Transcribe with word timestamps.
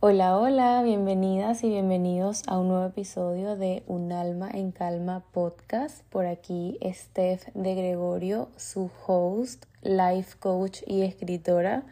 Hola, 0.00 0.38
hola, 0.38 0.80
bienvenidas 0.84 1.64
y 1.64 1.70
bienvenidos 1.70 2.44
a 2.46 2.56
un 2.56 2.68
nuevo 2.68 2.86
episodio 2.86 3.56
de 3.56 3.82
Un 3.88 4.12
alma 4.12 4.48
en 4.48 4.70
calma 4.70 5.24
podcast. 5.32 6.04
Por 6.04 6.26
aquí 6.26 6.78
Steph 6.84 7.48
de 7.54 7.74
Gregorio, 7.74 8.48
su 8.54 8.92
host, 9.08 9.64
life 9.82 10.38
coach 10.38 10.82
y 10.86 11.02
escritora. 11.02 11.82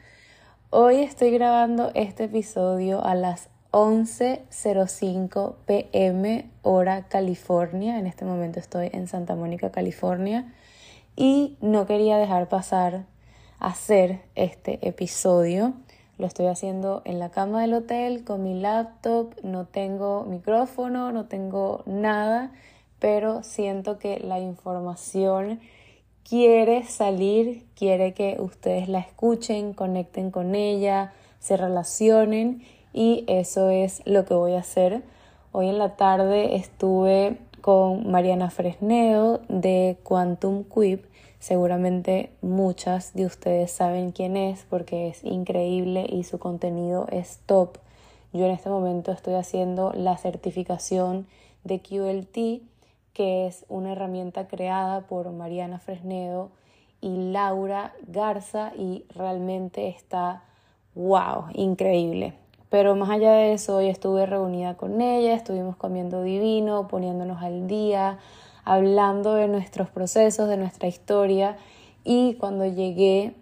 Hoy 0.70 1.00
estoy 1.00 1.32
grabando 1.32 1.90
este 1.96 2.24
episodio 2.26 3.04
a 3.04 3.16
las 3.16 3.48
11.05 3.72 5.56
pm 5.66 6.48
hora 6.62 7.08
California. 7.08 7.98
En 7.98 8.06
este 8.06 8.24
momento 8.24 8.60
estoy 8.60 8.88
en 8.92 9.08
Santa 9.08 9.34
Mónica, 9.34 9.72
California. 9.72 10.54
Y 11.16 11.56
no 11.60 11.86
quería 11.86 12.18
dejar 12.18 12.48
pasar 12.48 13.06
hacer 13.58 14.20
este 14.34 14.86
episodio 14.86 15.74
lo 16.18 16.26
estoy 16.26 16.46
haciendo 16.46 17.02
en 17.04 17.18
la 17.18 17.30
cama 17.30 17.62
del 17.62 17.74
hotel 17.74 18.24
con 18.24 18.42
mi 18.42 18.58
laptop, 18.58 19.34
no 19.42 19.66
tengo 19.66 20.24
micrófono, 20.24 21.12
no 21.12 21.26
tengo 21.26 21.82
nada, 21.86 22.52
pero 22.98 23.42
siento 23.42 23.98
que 23.98 24.18
la 24.20 24.40
información 24.40 25.60
quiere 26.28 26.84
salir, 26.84 27.66
quiere 27.76 28.14
que 28.14 28.36
ustedes 28.40 28.88
la 28.88 28.98
escuchen, 28.98 29.74
conecten 29.74 30.30
con 30.30 30.54
ella, 30.54 31.12
se 31.38 31.56
relacionen 31.56 32.62
y 32.92 33.24
eso 33.28 33.68
es 33.68 34.02
lo 34.06 34.24
que 34.24 34.34
voy 34.34 34.54
a 34.54 34.60
hacer. 34.60 35.02
Hoy 35.52 35.68
en 35.68 35.78
la 35.78 35.96
tarde 35.96 36.56
estuve 36.56 37.38
con 37.60 38.10
Mariana 38.10 38.50
Fresnedo 38.50 39.40
de 39.48 39.98
Quantum 40.02 40.64
Quip 40.64 41.04
Seguramente 41.38 42.30
muchas 42.40 43.14
de 43.14 43.26
ustedes 43.26 43.70
saben 43.70 44.12
quién 44.12 44.36
es 44.36 44.64
porque 44.68 45.08
es 45.08 45.22
increíble 45.24 46.06
y 46.08 46.24
su 46.24 46.38
contenido 46.38 47.06
es 47.10 47.40
top. 47.46 47.78
Yo 48.32 48.46
en 48.46 48.52
este 48.52 48.68
momento 48.68 49.12
estoy 49.12 49.34
haciendo 49.34 49.92
la 49.92 50.16
certificación 50.16 51.26
de 51.64 51.80
QLT, 51.80 52.62
que 53.12 53.46
es 53.46 53.64
una 53.68 53.92
herramienta 53.92 54.46
creada 54.46 55.02
por 55.02 55.30
Mariana 55.30 55.78
Fresnedo 55.78 56.50
y 57.00 57.30
Laura 57.30 57.94
Garza 58.06 58.72
y 58.76 59.04
realmente 59.14 59.88
está 59.88 60.42
wow, 60.94 61.46
increíble. 61.54 62.34
Pero 62.68 62.96
más 62.96 63.10
allá 63.10 63.32
de 63.32 63.52
eso, 63.52 63.76
hoy 63.76 63.88
estuve 63.88 64.26
reunida 64.26 64.74
con 64.74 65.00
ella, 65.00 65.34
estuvimos 65.34 65.76
comiendo 65.76 66.22
divino, 66.22 66.88
poniéndonos 66.88 67.42
al 67.42 67.68
día, 67.68 68.18
hablando 68.66 69.34
de 69.34 69.48
nuestros 69.48 69.88
procesos, 69.88 70.48
de 70.50 70.58
nuestra 70.58 70.88
historia. 70.88 71.56
Y 72.04 72.34
cuando 72.34 72.66
llegué 72.66 73.32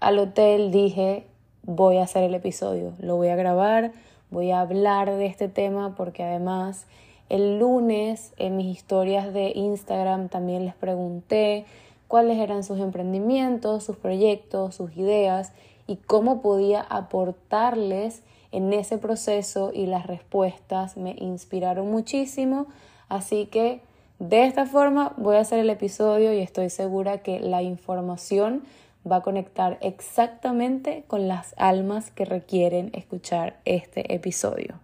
al 0.00 0.18
hotel 0.18 0.70
dije 0.70 1.24
voy 1.64 1.98
a 1.98 2.02
hacer 2.02 2.24
el 2.24 2.34
episodio, 2.34 2.92
lo 2.98 3.16
voy 3.16 3.28
a 3.28 3.36
grabar, 3.36 3.92
voy 4.30 4.50
a 4.50 4.60
hablar 4.60 5.12
de 5.12 5.26
este 5.26 5.48
tema 5.48 5.94
porque 5.94 6.24
además 6.24 6.86
el 7.28 7.60
lunes 7.60 8.32
en 8.36 8.56
mis 8.56 8.76
historias 8.76 9.32
de 9.32 9.52
Instagram 9.54 10.28
también 10.28 10.64
les 10.64 10.74
pregunté 10.74 11.64
cuáles 12.08 12.38
eran 12.38 12.64
sus 12.64 12.80
emprendimientos, 12.80 13.84
sus 13.84 13.96
proyectos, 13.96 14.74
sus 14.74 14.96
ideas 14.96 15.52
y 15.86 15.96
cómo 15.96 16.42
podía 16.42 16.80
aportarles 16.80 18.22
en 18.50 18.72
ese 18.72 18.98
proceso 18.98 19.70
y 19.72 19.86
las 19.86 20.08
respuestas 20.08 20.96
me 20.96 21.14
inspiraron 21.18 21.90
muchísimo, 21.90 22.66
así 23.08 23.46
que 23.46 23.80
de 24.22 24.44
esta 24.44 24.66
forma 24.66 25.14
voy 25.16 25.34
a 25.34 25.40
hacer 25.40 25.58
el 25.58 25.68
episodio 25.68 26.32
y 26.32 26.38
estoy 26.38 26.70
segura 26.70 27.18
que 27.18 27.40
la 27.40 27.60
información 27.62 28.62
va 29.04 29.16
a 29.16 29.22
conectar 29.22 29.78
exactamente 29.80 31.02
con 31.08 31.26
las 31.26 31.56
almas 31.58 32.12
que 32.12 32.24
requieren 32.24 32.92
escuchar 32.94 33.56
este 33.64 34.14
episodio. 34.14 34.78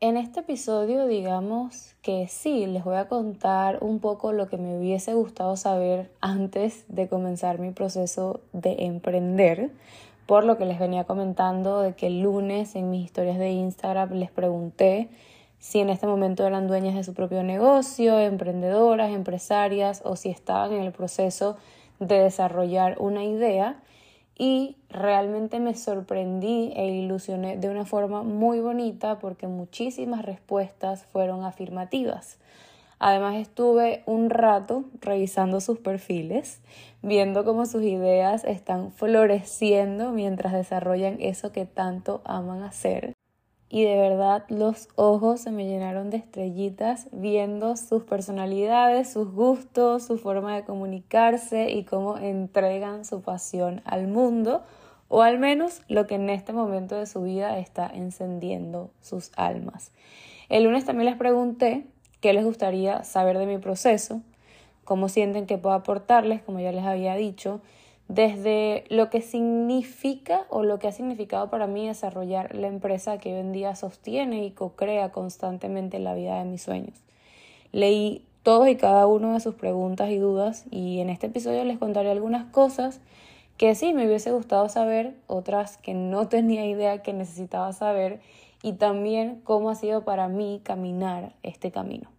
En 0.00 0.16
este 0.16 0.40
episodio 0.40 1.06
digamos 1.06 1.94
que 2.02 2.26
sí, 2.26 2.66
les 2.66 2.82
voy 2.82 2.96
a 2.96 3.06
contar 3.06 3.78
un 3.80 4.00
poco 4.00 4.32
lo 4.32 4.48
que 4.48 4.56
me 4.56 4.76
hubiese 4.76 5.14
gustado 5.14 5.56
saber 5.56 6.10
antes 6.20 6.84
de 6.88 7.08
comenzar 7.08 7.60
mi 7.60 7.70
proceso 7.70 8.40
de 8.52 8.86
emprender, 8.86 9.70
por 10.26 10.42
lo 10.42 10.58
que 10.58 10.64
les 10.64 10.80
venía 10.80 11.04
comentando 11.04 11.80
de 11.80 11.94
que 11.94 12.08
el 12.08 12.22
lunes 12.22 12.74
en 12.74 12.90
mis 12.90 13.04
historias 13.04 13.38
de 13.38 13.50
Instagram 13.50 14.14
les 14.14 14.32
pregunté 14.32 15.10
si 15.58 15.80
en 15.80 15.90
este 15.90 16.06
momento 16.06 16.46
eran 16.46 16.68
dueñas 16.68 16.94
de 16.94 17.04
su 17.04 17.14
propio 17.14 17.42
negocio, 17.42 18.18
emprendedoras, 18.18 19.10
empresarias 19.10 20.02
o 20.04 20.16
si 20.16 20.28
estaban 20.28 20.72
en 20.72 20.82
el 20.82 20.92
proceso 20.92 21.56
de 21.98 22.20
desarrollar 22.20 22.96
una 22.98 23.24
idea 23.24 23.82
y 24.38 24.76
realmente 24.90 25.60
me 25.60 25.74
sorprendí 25.74 26.72
e 26.76 26.88
ilusioné 26.88 27.56
de 27.56 27.70
una 27.70 27.86
forma 27.86 28.22
muy 28.22 28.60
bonita 28.60 29.18
porque 29.18 29.46
muchísimas 29.46 30.24
respuestas 30.24 31.04
fueron 31.06 31.44
afirmativas. 31.44 32.38
Además 32.98 33.36
estuve 33.36 34.02
un 34.06 34.30
rato 34.30 34.84
revisando 35.00 35.60
sus 35.60 35.78
perfiles, 35.78 36.60
viendo 37.02 37.44
cómo 37.44 37.66
sus 37.66 37.82
ideas 37.82 38.44
están 38.44 38.90
floreciendo 38.92 40.12
mientras 40.12 40.52
desarrollan 40.52 41.16
eso 41.20 41.52
que 41.52 41.66
tanto 41.66 42.22
aman 42.24 42.62
hacer 42.62 43.16
y 43.68 43.84
de 43.84 43.96
verdad 43.96 44.44
los 44.48 44.88
ojos 44.94 45.40
se 45.40 45.50
me 45.50 45.66
llenaron 45.66 46.10
de 46.10 46.18
estrellitas 46.18 47.08
viendo 47.12 47.76
sus 47.76 48.04
personalidades, 48.04 49.12
sus 49.12 49.32
gustos, 49.32 50.04
su 50.04 50.18
forma 50.18 50.54
de 50.54 50.64
comunicarse 50.64 51.70
y 51.70 51.84
cómo 51.84 52.16
entregan 52.16 53.04
su 53.04 53.22
pasión 53.22 53.82
al 53.84 54.06
mundo 54.06 54.62
o 55.08 55.22
al 55.22 55.38
menos 55.38 55.82
lo 55.88 56.06
que 56.06 56.16
en 56.16 56.30
este 56.30 56.52
momento 56.52 56.96
de 56.96 57.06
su 57.06 57.22
vida 57.22 57.58
está 57.58 57.90
encendiendo 57.92 58.90
sus 59.00 59.30
almas. 59.36 59.92
El 60.48 60.64
lunes 60.64 60.84
también 60.84 61.10
les 61.10 61.18
pregunté 61.18 61.86
qué 62.20 62.32
les 62.32 62.44
gustaría 62.44 63.04
saber 63.04 63.38
de 63.38 63.46
mi 63.46 63.58
proceso, 63.58 64.20
cómo 64.84 65.08
sienten 65.08 65.46
que 65.46 65.58
puedo 65.58 65.74
aportarles, 65.74 66.42
como 66.42 66.60
ya 66.60 66.72
les 66.72 66.84
había 66.84 67.14
dicho, 67.14 67.60
desde 68.08 68.84
lo 68.88 69.10
que 69.10 69.20
significa 69.20 70.46
o 70.48 70.62
lo 70.62 70.78
que 70.78 70.88
ha 70.88 70.92
significado 70.92 71.50
para 71.50 71.66
mí 71.66 71.86
desarrollar 71.86 72.54
la 72.54 72.68
empresa 72.68 73.18
que 73.18 73.34
hoy 73.34 73.40
en 73.40 73.52
día 73.52 73.74
sostiene 73.74 74.44
y 74.44 74.52
co-crea 74.52 75.10
constantemente 75.10 75.98
la 75.98 76.14
vida 76.14 76.38
de 76.38 76.44
mis 76.44 76.62
sueños. 76.62 77.02
Leí 77.72 78.24
todos 78.42 78.68
y 78.68 78.76
cada 78.76 79.06
uno 79.06 79.32
de 79.32 79.40
sus 79.40 79.54
preguntas 79.54 80.10
y 80.10 80.18
dudas 80.18 80.66
y 80.70 81.00
en 81.00 81.10
este 81.10 81.26
episodio 81.26 81.64
les 81.64 81.78
contaré 81.78 82.10
algunas 82.10 82.44
cosas 82.46 83.00
que 83.56 83.74
sí 83.74 83.92
me 83.92 84.06
hubiese 84.06 84.30
gustado 84.30 84.68
saber, 84.68 85.14
otras 85.26 85.76
que 85.78 85.94
no 85.94 86.28
tenía 86.28 86.66
idea 86.66 87.02
que 87.02 87.12
necesitaba 87.12 87.72
saber 87.72 88.20
y 88.62 88.74
también 88.74 89.40
cómo 89.44 89.70
ha 89.70 89.74
sido 89.74 90.04
para 90.04 90.28
mí 90.28 90.60
caminar 90.62 91.32
este 91.42 91.72
camino. 91.72 92.15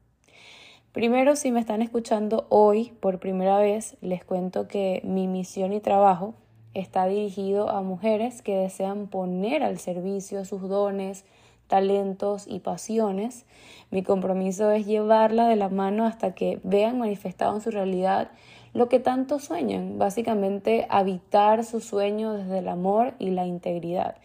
Primero, 0.97 1.35
si 1.35 1.51
me 1.51 1.59
están 1.59 1.83
escuchando 1.83 2.47
hoy 2.49 2.91
por 2.99 3.19
primera 3.19 3.59
vez, 3.59 3.97
les 4.01 4.25
cuento 4.25 4.67
que 4.67 4.99
mi 5.03 5.27
misión 5.27 5.71
y 5.71 5.79
trabajo 5.79 6.33
está 6.73 7.05
dirigido 7.05 7.69
a 7.69 7.83
mujeres 7.83 8.41
que 8.41 8.55
desean 8.55 9.05
poner 9.05 9.61
al 9.61 9.77
servicio 9.77 10.43
sus 10.43 10.67
dones, 10.67 11.23
talentos 11.67 12.47
y 12.47 12.61
pasiones. 12.61 13.45
Mi 13.91 14.01
compromiso 14.01 14.71
es 14.71 14.87
llevarla 14.87 15.47
de 15.47 15.55
la 15.55 15.69
mano 15.69 16.03
hasta 16.03 16.33
que 16.33 16.59
vean 16.63 16.97
manifestado 16.97 17.53
en 17.53 17.61
su 17.61 17.69
realidad 17.69 18.31
lo 18.73 18.89
que 18.89 18.99
tanto 18.99 19.37
sueñan, 19.37 19.99
básicamente 19.99 20.87
habitar 20.89 21.63
su 21.63 21.79
sueño 21.79 22.33
desde 22.33 22.57
el 22.57 22.69
amor 22.69 23.13
y 23.19 23.29
la 23.29 23.45
integridad. 23.45 24.15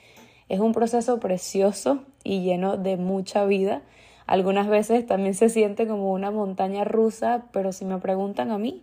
Es 0.49 0.59
un 0.59 0.73
proceso 0.73 1.21
precioso 1.21 1.99
y 2.25 2.41
lleno 2.41 2.79
de 2.79 2.97
mucha 2.97 3.45
vida 3.45 3.83
algunas 4.27 4.69
veces 4.69 5.07
también 5.07 5.35
se 5.35 5.49
siente 5.49 5.87
como 5.87 6.13
una 6.13 6.31
montaña 6.31 6.85
rusa, 6.85 7.45
pero 7.53 7.73
si 7.73 7.85
me 7.85 7.99
preguntan 7.99 8.51
a 8.51 8.59
mí, 8.59 8.83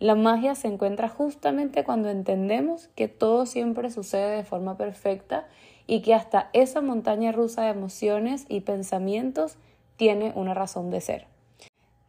la 0.00 0.14
magia 0.14 0.54
se 0.54 0.68
encuentra 0.68 1.08
justamente 1.08 1.84
cuando 1.84 2.10
entendemos 2.10 2.88
que 2.94 3.08
todo 3.08 3.46
siempre 3.46 3.90
sucede 3.90 4.36
de 4.36 4.44
forma 4.44 4.76
perfecta 4.76 5.46
y 5.86 6.02
que 6.02 6.14
hasta 6.14 6.50
esa 6.52 6.80
montaña 6.80 7.32
rusa 7.32 7.62
de 7.62 7.70
emociones 7.70 8.46
y 8.48 8.60
pensamientos 8.60 9.56
tiene 9.96 10.32
una 10.34 10.54
razón 10.54 10.90
de 10.90 11.00
ser. 11.00 11.26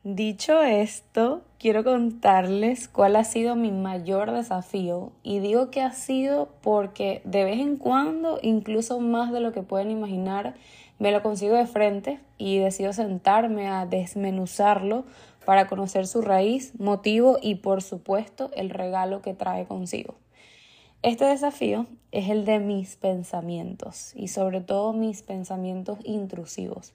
Dicho 0.04 0.62
esto, 0.62 1.42
quiero 1.58 1.84
contarles 1.84 2.88
cuál 2.88 3.16
ha 3.16 3.24
sido 3.24 3.56
mi 3.56 3.72
mayor 3.72 4.32
desafío 4.32 5.12
y 5.24 5.40
digo 5.40 5.72
que 5.72 5.82
ha 5.82 5.94
sido 5.94 6.50
porque 6.62 7.22
de 7.24 7.44
vez 7.44 7.60
en 7.60 7.78
cuando, 7.78 8.38
incluso 8.44 9.00
más 9.00 9.32
de 9.32 9.40
lo 9.40 9.52
que 9.52 9.64
pueden 9.64 9.90
imaginar, 9.90 10.54
me 11.00 11.12
lo 11.12 11.22
consigo 11.22 11.56
de 11.56 11.68
frente 11.68 12.20
y 12.38 12.58
decido 12.60 12.94
sentarme 12.94 13.68
a 13.68 13.86
desmenuzarlo 13.86 15.06
para 15.46 15.68
conocer 15.68 16.08
su 16.08 16.22
raíz, 16.22 16.74
motivo 16.80 17.38
y 17.42 17.56
por 17.56 17.82
supuesto 17.82 18.50
el 18.56 18.70
regalo 18.70 19.22
que 19.22 19.34
trae 19.34 19.66
consigo. 19.66 20.16
Este 21.04 21.26
desafío 21.26 21.86
es 22.12 22.30
el 22.30 22.46
de 22.46 22.60
mis 22.60 22.96
pensamientos 22.96 24.14
y 24.16 24.30
sobre 24.30 24.62
todo 24.62 24.92
mis 24.92 25.22
pensamientos 25.22 26.00
intrusivos. 26.04 26.94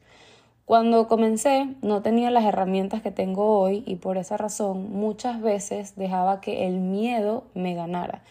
Cuando 0.64 1.08
comencé 1.08 1.68
no 1.82 2.02
tenía 2.02 2.30
las 2.30 2.44
herramientas 2.44 3.02
que 3.02 3.10
tengo 3.10 3.58
hoy 3.58 3.82
y 3.86 3.96
por 3.96 4.18
esa 4.18 4.36
razón 4.36 4.90
muchas 4.90 5.40
veces 5.40 5.94
dejaba 5.96 6.40
que 6.40 6.66
el 6.66 6.80
miedo 6.80 7.44
me 7.54 7.74
ganara. 7.74 8.22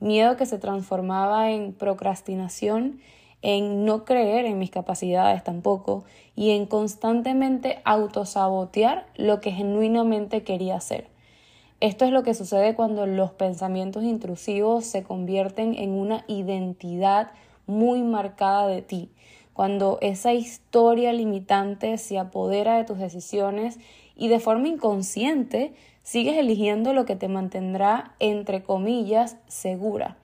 Miedo 0.00 0.36
que 0.36 0.46
se 0.46 0.58
transformaba 0.58 1.50
en 1.50 1.72
procrastinación 1.72 3.00
en 3.42 3.84
no 3.84 4.04
creer 4.04 4.44
en 4.44 4.58
mis 4.58 4.70
capacidades 4.70 5.44
tampoco 5.44 6.04
y 6.34 6.50
en 6.50 6.66
constantemente 6.66 7.80
autosabotear 7.84 9.06
lo 9.16 9.40
que 9.40 9.52
genuinamente 9.52 10.42
quería 10.42 10.76
hacer. 10.76 11.06
Esto 11.80 12.04
es 12.04 12.10
lo 12.10 12.24
que 12.24 12.34
sucede 12.34 12.74
cuando 12.74 13.06
los 13.06 13.30
pensamientos 13.30 14.02
intrusivos 14.02 14.84
se 14.84 15.04
convierten 15.04 15.74
en 15.74 15.90
una 15.90 16.24
identidad 16.26 17.30
muy 17.66 18.02
marcada 18.02 18.66
de 18.66 18.82
ti, 18.82 19.10
cuando 19.52 19.98
esa 20.00 20.32
historia 20.32 21.12
limitante 21.12 21.98
se 21.98 22.18
apodera 22.18 22.76
de 22.76 22.84
tus 22.84 22.98
decisiones 22.98 23.78
y 24.16 24.28
de 24.28 24.40
forma 24.40 24.68
inconsciente 24.68 25.72
sigues 26.02 26.36
eligiendo 26.38 26.94
lo 26.94 27.04
que 27.04 27.14
te 27.14 27.28
mantendrá, 27.28 28.14
entre 28.18 28.62
comillas, 28.62 29.36
segura. 29.46 30.16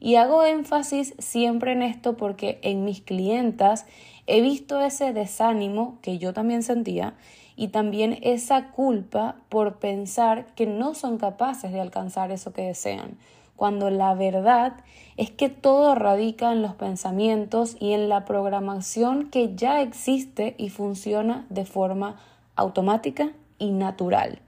Y 0.00 0.14
hago 0.16 0.44
énfasis 0.44 1.14
siempre 1.18 1.72
en 1.72 1.82
esto 1.82 2.16
porque 2.16 2.58
en 2.62 2.84
mis 2.84 3.00
clientas 3.00 3.86
he 4.26 4.40
visto 4.40 4.80
ese 4.80 5.12
desánimo 5.12 5.98
que 6.02 6.18
yo 6.18 6.32
también 6.32 6.62
sentía 6.62 7.14
y 7.56 7.68
también 7.68 8.18
esa 8.22 8.70
culpa 8.70 9.34
por 9.48 9.78
pensar 9.78 10.46
que 10.54 10.66
no 10.66 10.94
son 10.94 11.18
capaces 11.18 11.72
de 11.72 11.80
alcanzar 11.80 12.30
eso 12.30 12.52
que 12.52 12.62
desean, 12.62 13.18
cuando 13.56 13.90
la 13.90 14.14
verdad 14.14 14.74
es 15.16 15.32
que 15.32 15.48
todo 15.48 15.96
radica 15.96 16.52
en 16.52 16.62
los 16.62 16.74
pensamientos 16.74 17.76
y 17.80 17.94
en 17.94 18.08
la 18.08 18.24
programación 18.24 19.28
que 19.30 19.56
ya 19.56 19.82
existe 19.82 20.54
y 20.56 20.68
funciona 20.68 21.46
de 21.50 21.64
forma 21.64 22.20
automática 22.54 23.32
y 23.58 23.72
natural. 23.72 24.40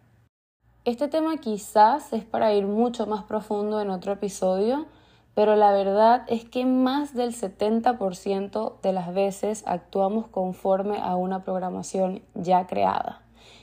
Este 0.84 1.08
tema 1.08 1.36
quizás 1.38 2.12
es 2.12 2.24
para 2.24 2.54
ir 2.54 2.66
mucho 2.66 3.06
más 3.06 3.24
profundo 3.24 3.80
en 3.80 3.90
otro 3.90 4.12
episodio, 4.12 4.86
pero 5.34 5.56
la 5.56 5.72
verdad 5.72 6.24
es 6.26 6.44
que 6.44 6.64
más 6.66 7.14
del 7.14 7.34
70% 7.34 8.80
de 8.82 8.92
las 8.92 9.14
veces 9.14 9.62
actuamos 9.66 10.26
conforme 10.26 10.98
a 10.98 11.16
una 11.16 11.44
programación 11.44 12.22
ya 12.34 12.66
creada, 12.66 13.22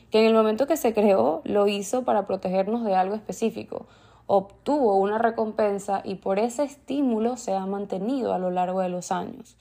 que 0.09 0.19
en 0.19 0.25
el 0.25 0.33
momento 0.33 0.67
que 0.67 0.77
se 0.77 0.93
creó 0.93 1.41
lo 1.43 1.67
hizo 1.67 2.03
para 2.03 2.25
protegernos 2.25 2.83
de 2.83 2.95
algo 2.95 3.15
específico, 3.15 3.85
obtuvo 4.27 4.95
una 4.95 5.17
recompensa 5.17 6.01
y 6.03 6.15
por 6.15 6.39
ese 6.39 6.63
estímulo 6.63 7.37
se 7.37 7.53
ha 7.53 7.65
mantenido 7.65 8.33
a 8.33 8.39
lo 8.39 8.51
largo 8.51 8.81
de 8.81 8.89
los 8.89 9.11
años. 9.11 9.57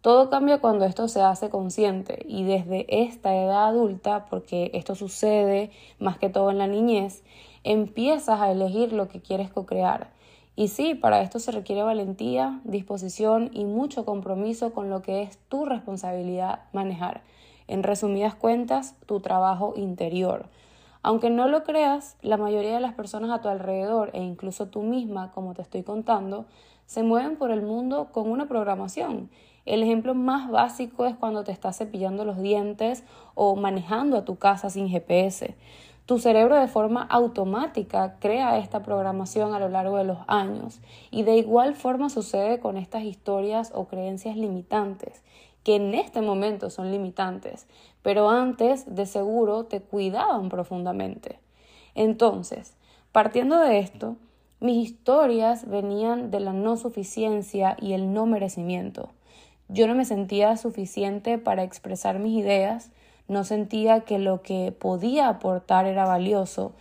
Todo 0.00 0.30
cambia 0.30 0.60
cuando 0.60 0.86
esto 0.86 1.08
se 1.08 1.20
hace 1.20 1.50
consciente 1.50 2.24
y 2.26 2.44
desde 2.44 2.86
esta 3.02 3.34
edad 3.34 3.68
adulta, 3.68 4.26
porque 4.30 4.70
esto 4.72 4.94
sucede 4.94 5.70
más 5.98 6.16
que 6.16 6.30
todo 6.30 6.50
en 6.50 6.58
la 6.58 6.66
niñez, 6.66 7.22
empiezas 7.64 8.40
a 8.40 8.50
elegir 8.50 8.94
lo 8.94 9.08
que 9.08 9.20
quieres 9.20 9.50
co-crear 9.50 10.08
y 10.56 10.68
sí, 10.68 10.94
para 10.94 11.22
esto 11.22 11.38
se 11.38 11.52
requiere 11.52 11.82
valentía, 11.82 12.60
disposición 12.64 13.50
y 13.52 13.64
mucho 13.64 14.04
compromiso 14.04 14.72
con 14.72 14.90
lo 14.90 15.02
que 15.02 15.22
es 15.22 15.38
tu 15.48 15.64
responsabilidad 15.64 16.60
manejar. 16.72 17.22
En 17.68 17.82
resumidas 17.82 18.34
cuentas, 18.34 18.96
tu 19.06 19.20
trabajo 19.20 19.74
interior. 19.76 20.46
Aunque 21.02 21.30
no 21.30 21.48
lo 21.48 21.62
creas, 21.62 22.16
la 22.20 22.36
mayoría 22.36 22.74
de 22.74 22.80
las 22.80 22.94
personas 22.94 23.30
a 23.30 23.40
tu 23.40 23.48
alrededor 23.48 24.10
e 24.12 24.22
incluso 24.22 24.66
tú 24.66 24.82
misma, 24.82 25.30
como 25.30 25.54
te 25.54 25.62
estoy 25.62 25.82
contando, 25.82 26.44
se 26.84 27.02
mueven 27.02 27.36
por 27.36 27.52
el 27.52 27.62
mundo 27.62 28.08
con 28.12 28.30
una 28.30 28.48
programación. 28.48 29.30
El 29.64 29.82
ejemplo 29.82 30.14
más 30.14 30.50
básico 30.50 31.06
es 31.06 31.14
cuando 31.14 31.44
te 31.44 31.52
estás 31.52 31.78
cepillando 31.78 32.24
los 32.24 32.42
dientes 32.42 33.04
o 33.34 33.56
manejando 33.56 34.16
a 34.16 34.24
tu 34.24 34.36
casa 34.36 34.68
sin 34.68 34.88
GPS. 34.88 35.54
Tu 36.10 36.18
cerebro 36.18 36.56
de 36.58 36.66
forma 36.66 37.04
automática 37.04 38.16
crea 38.18 38.58
esta 38.58 38.82
programación 38.82 39.54
a 39.54 39.60
lo 39.60 39.68
largo 39.68 39.96
de 39.96 40.02
los 40.02 40.18
años 40.26 40.80
y 41.12 41.22
de 41.22 41.36
igual 41.36 41.76
forma 41.76 42.10
sucede 42.10 42.58
con 42.58 42.76
estas 42.76 43.04
historias 43.04 43.70
o 43.76 43.84
creencias 43.84 44.34
limitantes, 44.34 45.22
que 45.62 45.76
en 45.76 45.94
este 45.94 46.20
momento 46.20 46.68
son 46.68 46.90
limitantes, 46.90 47.68
pero 48.02 48.28
antes 48.28 48.92
de 48.92 49.06
seguro 49.06 49.66
te 49.66 49.80
cuidaban 49.82 50.48
profundamente. 50.48 51.38
Entonces, 51.94 52.74
partiendo 53.12 53.60
de 53.60 53.78
esto, 53.78 54.16
mis 54.58 54.90
historias 54.90 55.68
venían 55.68 56.32
de 56.32 56.40
la 56.40 56.52
no 56.52 56.76
suficiencia 56.76 57.76
y 57.80 57.92
el 57.92 58.12
no 58.12 58.26
merecimiento. 58.26 59.10
Yo 59.68 59.86
no 59.86 59.94
me 59.94 60.04
sentía 60.04 60.56
suficiente 60.56 61.38
para 61.38 61.62
expresar 61.62 62.18
mis 62.18 62.36
ideas, 62.36 62.90
no 63.30 63.44
sentía 63.44 64.00
que 64.00 64.18
lo 64.18 64.42
que 64.42 64.72
podía 64.76 65.28
aportar 65.28 65.86
era 65.86 66.04
valioso 66.04 66.72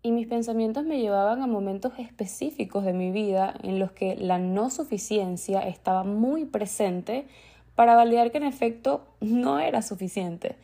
y 0.00 0.12
mis 0.12 0.28
pensamientos 0.28 0.84
me 0.84 1.00
llevaban 1.00 1.42
a 1.42 1.48
momentos 1.48 1.92
específicos 1.98 2.84
de 2.84 2.92
mi 2.92 3.10
vida 3.10 3.52
en 3.64 3.80
los 3.80 3.90
que 3.90 4.14
la 4.14 4.38
no 4.38 4.70
suficiencia 4.70 5.60
estaba 5.66 6.04
muy 6.04 6.44
presente 6.44 7.26
para 7.74 7.96
validar 7.96 8.30
que 8.30 8.38
en 8.38 8.44
efecto 8.44 9.08
no 9.20 9.58
era 9.58 9.82
suficiente. 9.82 10.54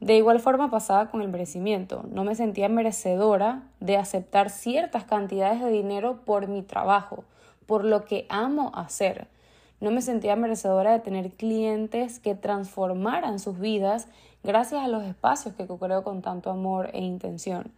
De 0.00 0.16
igual 0.16 0.40
forma 0.40 0.72
pasaba 0.72 1.08
con 1.08 1.22
el 1.22 1.28
merecimiento. 1.28 2.04
No 2.10 2.24
me 2.24 2.34
sentía 2.34 2.68
merecedora 2.68 3.62
de 3.78 3.96
aceptar 3.96 4.50
ciertas 4.50 5.04
cantidades 5.04 5.60
de 5.60 5.70
dinero 5.70 6.22
por 6.24 6.48
mi 6.48 6.62
trabajo, 6.62 7.22
por 7.64 7.84
lo 7.84 8.06
que 8.06 8.26
amo 8.28 8.72
hacer. 8.74 9.28
No 9.80 9.92
me 9.92 10.02
sentía 10.02 10.34
merecedora 10.34 10.92
de 10.92 10.98
tener 10.98 11.30
clientes 11.30 12.18
que 12.18 12.34
transformaran 12.34 13.38
sus 13.38 13.58
vidas 13.60 14.08
gracias 14.42 14.82
a 14.82 14.88
los 14.88 15.04
espacios 15.04 15.54
que 15.54 15.66
creo 15.66 16.02
con 16.02 16.22
tanto 16.22 16.50
amor 16.50 16.90
e 16.92 17.00
intención. 17.00 17.72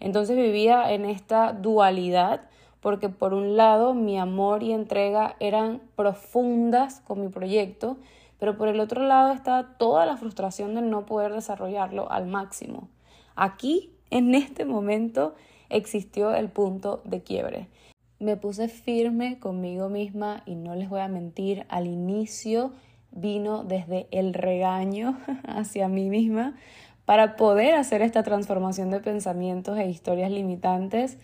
Entonces 0.00 0.36
vivía 0.36 0.92
en 0.92 1.04
esta 1.04 1.52
dualidad 1.52 2.42
porque 2.80 3.08
por 3.08 3.34
un 3.34 3.56
lado 3.56 3.94
mi 3.94 4.18
amor 4.18 4.62
y 4.62 4.72
entrega 4.72 5.36
eran 5.40 5.80
profundas 5.96 7.00
con 7.00 7.20
mi 7.20 7.28
proyecto, 7.28 7.96
pero 8.38 8.56
por 8.56 8.68
el 8.68 8.80
otro 8.80 9.02
lado 9.02 9.32
estaba 9.32 9.76
toda 9.78 10.06
la 10.06 10.16
frustración 10.16 10.74
de 10.74 10.82
no 10.82 11.06
poder 11.06 11.32
desarrollarlo 11.32 12.10
al 12.10 12.26
máximo. 12.26 12.88
Aquí, 13.34 13.90
en 14.10 14.34
este 14.34 14.64
momento, 14.64 15.34
existió 15.68 16.34
el 16.34 16.48
punto 16.48 17.00
de 17.04 17.22
quiebre. 17.22 17.68
Me 18.18 18.36
puse 18.36 18.68
firme 18.68 19.38
conmigo 19.38 19.88
misma 19.88 20.42
y 20.46 20.54
no 20.54 20.74
les 20.74 20.88
voy 20.88 21.00
a 21.00 21.08
mentir, 21.08 21.66
al 21.68 21.86
inicio 21.86 22.72
vino 23.16 23.64
desde 23.64 24.06
el 24.12 24.34
regaño 24.34 25.18
hacia 25.48 25.88
mí 25.88 26.08
misma 26.08 26.54
para 27.04 27.36
poder 27.36 27.74
hacer 27.74 28.02
esta 28.02 28.22
transformación 28.22 28.90
de 28.90 29.00
pensamientos 29.00 29.78
e 29.78 29.88
historias 29.88 30.30
limitantes, 30.30 31.18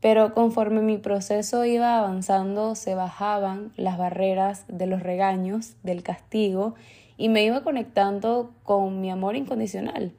pero 0.00 0.32
conforme 0.32 0.80
mi 0.80 0.98
proceso 0.98 1.64
iba 1.64 1.98
avanzando 1.98 2.74
se 2.74 2.94
bajaban 2.94 3.72
las 3.76 3.98
barreras 3.98 4.64
de 4.68 4.86
los 4.86 5.02
regaños, 5.02 5.76
del 5.82 6.02
castigo, 6.02 6.74
y 7.16 7.28
me 7.28 7.44
iba 7.44 7.62
conectando 7.62 8.52
con 8.62 9.00
mi 9.00 9.10
amor 9.10 9.36
incondicional. 9.36 10.12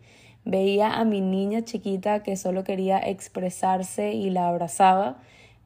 Veía 0.43 0.93
a 0.93 1.05
mi 1.05 1.21
niña 1.21 1.63
chiquita 1.63 2.21
que 2.23 2.37
solo 2.37 2.63
quería 2.63 2.99
expresarse 2.99 4.13
y 4.13 4.29
la 4.29 4.47
abrazaba, 4.47 5.17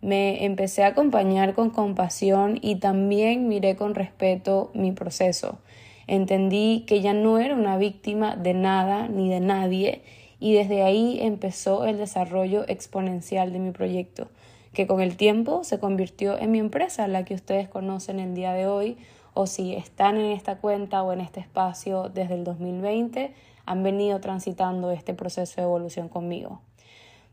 me 0.01 0.46
empecé 0.46 0.84
a 0.84 0.88
acompañar 0.88 1.53
con 1.53 1.70
compasión 1.70 2.58
y 2.62 2.75
también 2.75 3.48
miré 3.48 3.75
con 3.75 3.96
respeto 3.96 4.72
mi 4.74 4.91
proceso. 4.91 5.60
Entendí 6.08 6.86
que 6.88 7.01
ya 7.01 7.13
no 7.13 7.38
era 7.38 7.53
una 7.53 7.77
víctima 7.77 8.36
de 8.36 8.53
nada 8.53 9.08
ni 9.08 9.29
de 9.29 9.39
nadie 9.39 10.01
y 10.39 10.53
desde 10.53 10.84
ahí 10.84 11.20
empezó 11.22 11.86
el 11.86 11.98
desarrollo 11.98 12.65
exponencial 12.68 13.51
de 13.51 13.60
mi 13.60 13.72
proyecto, 13.72 14.29
que 14.74 14.88
con 14.88 15.01
el 15.01 15.18
tiempo 15.18 15.63
se 15.63 15.79
convirtió 15.79 16.38
en 16.39 16.51
mi 16.51 16.60
empresa, 16.60 17.08
la 17.08 17.25
que 17.25 17.36
ustedes 17.36 17.68
conocen 17.68 18.20
el 18.20 18.36
día 18.36 18.53
de 18.53 18.68
hoy, 18.68 18.98
o 19.34 19.48
si 19.48 19.75
están 19.75 20.18
en 20.18 20.32
esta 20.32 20.58
cuenta 20.58 21.03
o 21.03 21.13
en 21.13 21.22
este 21.22 21.39
espacio 21.39 22.10
desde 22.10 22.36
el 22.36 22.44
2020, 22.44 23.34
han 23.65 23.84
venido 23.84 24.20
transitando 24.20 24.91
este 24.91 25.13
proceso 25.13 25.56
de 25.58 25.63
evolución 25.63 26.10
conmigo. 26.10 26.62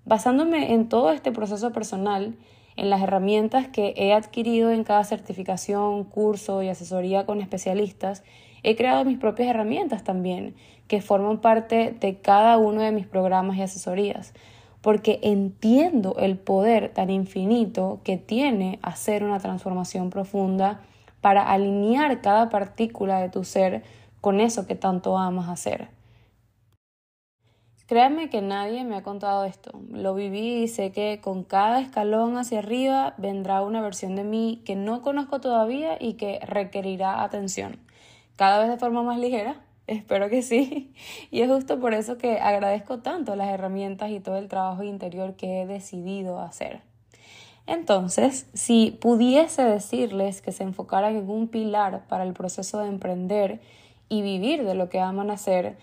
Basándome 0.04 0.72
en 0.72 0.88
todo 0.88 1.12
este 1.12 1.32
proceso 1.32 1.72
personal, 1.72 2.36
en 2.76 2.90
las 2.90 3.02
herramientas 3.02 3.68
que 3.68 3.94
he 3.96 4.12
adquirido 4.12 4.70
en 4.70 4.84
cada 4.84 5.04
certificación, 5.04 6.04
curso 6.04 6.62
y 6.62 6.68
asesoría 6.68 7.26
con 7.26 7.40
especialistas, 7.40 8.22
he 8.62 8.76
creado 8.76 9.04
mis 9.04 9.18
propias 9.18 9.48
herramientas 9.48 10.04
también, 10.04 10.54
que 10.88 11.00
forman 11.00 11.38
parte 11.38 11.96
de 11.98 12.18
cada 12.18 12.58
uno 12.58 12.80
de 12.82 12.92
mis 12.92 13.06
programas 13.06 13.56
y 13.56 13.62
asesorías, 13.62 14.34
porque 14.82 15.18
entiendo 15.22 16.16
el 16.18 16.38
poder 16.38 16.92
tan 16.92 17.10
infinito 17.10 18.00
que 18.04 18.18
tiene 18.18 18.78
hacer 18.82 19.24
una 19.24 19.40
transformación 19.40 20.10
profunda 20.10 20.80
para 21.20 21.50
alinear 21.50 22.20
cada 22.20 22.50
partícula 22.50 23.20
de 23.20 23.30
tu 23.30 23.42
ser 23.42 23.82
con 24.20 24.40
eso 24.40 24.66
que 24.66 24.74
tanto 24.74 25.18
amas 25.18 25.48
hacer. 25.48 25.95
Créanme 27.86 28.30
que 28.30 28.42
nadie 28.42 28.82
me 28.82 28.96
ha 28.96 29.02
contado 29.04 29.44
esto. 29.44 29.70
Lo 29.90 30.14
viví 30.14 30.64
y 30.64 30.68
sé 30.68 30.90
que 30.90 31.20
con 31.22 31.44
cada 31.44 31.80
escalón 31.80 32.36
hacia 32.36 32.58
arriba 32.58 33.14
vendrá 33.16 33.62
una 33.62 33.80
versión 33.80 34.16
de 34.16 34.24
mí 34.24 34.60
que 34.64 34.74
no 34.74 35.02
conozco 35.02 35.40
todavía 35.40 35.96
y 36.00 36.14
que 36.14 36.40
requerirá 36.44 37.22
atención. 37.22 37.78
Cada 38.34 38.58
vez 38.58 38.68
de 38.70 38.78
forma 38.78 39.04
más 39.04 39.20
ligera, 39.20 39.60
espero 39.86 40.28
que 40.28 40.42
sí. 40.42 40.92
Y 41.30 41.42
es 41.42 41.50
justo 41.50 41.78
por 41.78 41.94
eso 41.94 42.18
que 42.18 42.40
agradezco 42.40 42.98
tanto 42.98 43.36
las 43.36 43.50
herramientas 43.50 44.10
y 44.10 44.18
todo 44.18 44.36
el 44.36 44.48
trabajo 44.48 44.82
interior 44.82 45.36
que 45.36 45.62
he 45.62 45.66
decidido 45.66 46.40
hacer. 46.40 46.80
Entonces, 47.68 48.48
si 48.52 48.98
pudiese 49.00 49.62
decirles 49.62 50.42
que 50.42 50.50
se 50.50 50.64
enfocaran 50.64 51.14
en 51.14 51.30
un 51.30 51.46
pilar 51.46 52.06
para 52.08 52.24
el 52.24 52.32
proceso 52.32 52.80
de 52.80 52.88
emprender 52.88 53.60
y 54.08 54.22
vivir 54.22 54.64
de 54.64 54.74
lo 54.74 54.88
que 54.88 55.00
aman 55.00 55.30
hacer, 55.30 55.76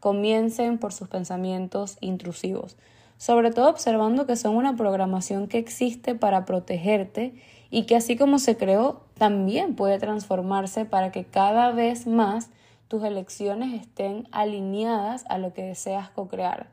comiencen 0.00 0.78
por 0.78 0.92
sus 0.92 1.08
pensamientos 1.08 1.98
intrusivos, 2.00 2.76
sobre 3.16 3.50
todo 3.50 3.70
observando 3.70 4.26
que 4.26 4.36
son 4.36 4.56
una 4.56 4.76
programación 4.76 5.48
que 5.48 5.58
existe 5.58 6.14
para 6.14 6.44
protegerte 6.44 7.34
y 7.70 7.84
que 7.84 7.96
así 7.96 8.16
como 8.16 8.38
se 8.38 8.56
creó, 8.56 9.02
también 9.18 9.74
puede 9.74 9.98
transformarse 9.98 10.84
para 10.84 11.10
que 11.12 11.24
cada 11.24 11.72
vez 11.72 12.06
más 12.06 12.50
tus 12.88 13.02
elecciones 13.02 13.80
estén 13.80 14.28
alineadas 14.30 15.24
a 15.28 15.38
lo 15.38 15.52
que 15.52 15.62
deseas 15.62 16.10
co-crear. 16.10 16.68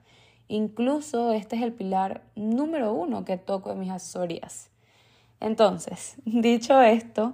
Incluso 0.48 1.32
este 1.32 1.56
es 1.56 1.62
el 1.64 1.74
pilar 1.74 2.22
número 2.36 2.94
uno 2.94 3.26
que 3.26 3.38
toco 3.38 3.72
en 3.72 3.80
mis 3.80 3.90
asesorías. 3.90 4.70
Entonces, 5.40 6.16
dicho 6.26 6.82
esto, 6.82 7.34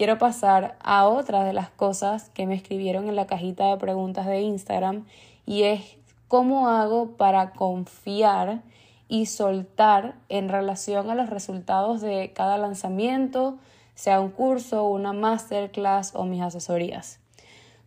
quiero 0.00 0.16
pasar 0.16 0.78
a 0.82 1.06
otra 1.06 1.44
de 1.44 1.52
las 1.52 1.68
cosas 1.68 2.30
que 2.30 2.46
me 2.46 2.54
escribieron 2.54 3.10
en 3.10 3.16
la 3.16 3.26
cajita 3.26 3.66
de 3.66 3.76
preguntas 3.76 4.24
de 4.24 4.40
Instagram 4.40 5.04
y 5.44 5.64
es 5.64 5.98
cómo 6.26 6.70
hago 6.70 7.18
para 7.18 7.50
confiar 7.50 8.62
y 9.08 9.26
soltar 9.26 10.14
en 10.30 10.48
relación 10.48 11.10
a 11.10 11.14
los 11.14 11.28
resultados 11.28 12.00
de 12.00 12.32
cada 12.34 12.56
lanzamiento, 12.56 13.58
sea 13.94 14.22
un 14.22 14.30
curso, 14.30 14.84
una 14.84 15.12
masterclass 15.12 16.14
o 16.14 16.24
mis 16.24 16.40
asesorías. 16.40 17.20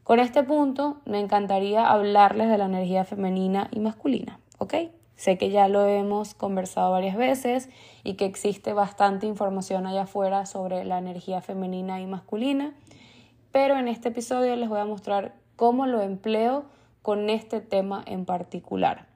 Con 0.04 0.20
este 0.20 0.44
punto 0.44 0.98
me 1.06 1.20
encantaría 1.20 1.90
hablarles 1.90 2.48
de 2.48 2.60
la 2.60 2.66
energía 2.66 3.06
femenina 3.06 3.70
y 3.72 3.80
masculina, 3.80 4.40
¿ok? 4.60 4.76
Sé 5.16 5.38
que 5.38 5.50
ya 5.50 5.68
lo 5.68 5.86
hemos 5.86 6.34
conversado 6.34 6.92
varias 6.92 7.16
veces 7.16 7.70
y 8.04 8.16
que 8.16 8.26
existe 8.26 8.74
bastante 8.74 9.26
información 9.26 9.86
allá 9.86 10.04
afuera 10.04 10.46
sobre 10.46 10.84
la 10.86 10.98
energía 10.98 11.42
femenina 11.42 12.02
y 12.02 12.08
masculina, 12.08 12.74
pero 13.52 13.78
en 13.78 13.88
este 13.88 14.10
episodio 14.10 14.56
les 14.56 14.70
voy 14.70 14.80
a 14.80 14.86
mostrar 14.86 15.36
cómo 15.56 15.86
lo 15.86 16.02
empleo 16.02 16.66
con 17.02 17.30
este 17.30 17.62
tema 17.62 18.04
en 18.08 18.26
particular. 18.26 19.08